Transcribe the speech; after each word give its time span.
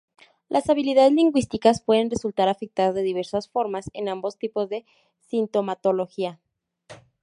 Las 0.49 0.67
habilidades 0.67 1.11
lingüísticas 1.13 1.79
pueden 1.79 2.09
resultar 2.09 2.49
afectadas 2.49 2.95
de 2.95 3.03
diversas 3.03 3.47
formas 3.47 3.91
en 3.93 4.09
ambos 4.09 4.39
tipos 4.39 4.67
de 4.67 4.83
sintomatología. 5.19 6.39